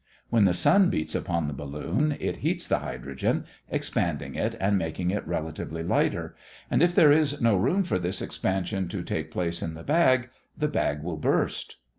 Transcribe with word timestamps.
When 0.31 0.45
the 0.45 0.55
sun 0.55 0.89
beats 0.89 1.13
upon 1.13 1.47
a 1.47 1.53
balloon, 1.53 2.17
it 2.19 2.37
heats 2.37 2.67
the 2.67 2.79
hydrogen, 2.79 3.45
expanding 3.69 4.33
it 4.33 4.55
and 4.59 4.75
making 4.75 5.11
it 5.11 5.27
relatively 5.27 5.83
lighter, 5.83 6.35
and 6.71 6.81
if 6.81 6.95
there 6.95 7.11
is 7.11 7.39
no 7.39 7.55
room 7.55 7.83
for 7.83 7.99
this 7.99 8.19
expansion 8.19 8.87
to 8.87 9.03
take 9.03 9.29
place 9.29 9.61
in 9.61 9.75
the 9.75 9.83
bag, 9.83 10.31
the 10.57 10.67
bag 10.67 11.03
will 11.03 11.17
burst. 11.17 11.75